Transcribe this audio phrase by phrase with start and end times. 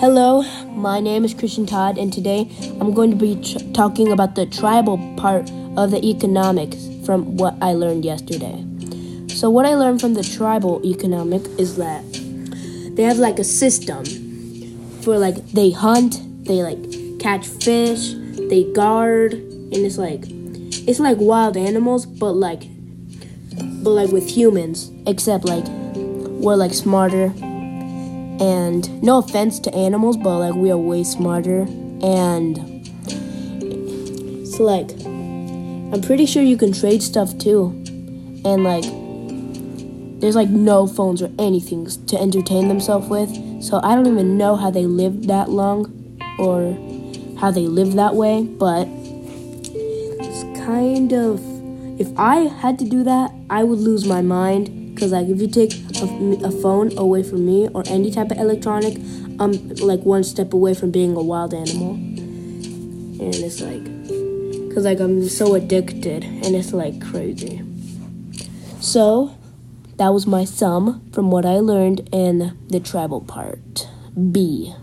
[0.00, 0.42] Hello,
[0.76, 2.48] my name is Christian Todd, and today
[2.80, 7.56] I'm going to be tr- talking about the tribal part of the economics from what
[7.60, 8.64] I learned yesterday.
[9.26, 12.04] So, what I learned from the tribal economic is that
[12.94, 14.04] they have like a system
[15.00, 18.14] for like they hunt, they like catch fish,
[18.50, 22.68] they guard, and it's like it's like wild animals, but like
[23.82, 27.34] but like with humans, except like we're like smarter
[28.40, 31.62] and no offense to animals, but like we are way smarter.
[32.02, 32.56] And
[34.46, 34.90] so like
[35.92, 37.70] I'm pretty sure you can trade stuff too.
[38.44, 38.84] And like
[40.20, 43.30] there's like no phones or anything to entertain themselves with.
[43.62, 45.94] So I don't even know how they lived that long
[46.38, 46.76] or
[47.40, 51.40] how they live that way, but it's kind of
[52.00, 55.46] if I had to do that, I would lose my mind because like if you
[55.46, 58.98] take a, a, phone away from me or any type of electronic,
[59.38, 61.92] I'm like one step away from being a wild animal.
[61.94, 63.84] And it's like,
[64.74, 67.62] cause like I'm so addicted, and it's like crazy.
[68.80, 69.36] So,
[69.98, 73.88] that was my sum from what I learned in the travel part.
[74.32, 74.74] B.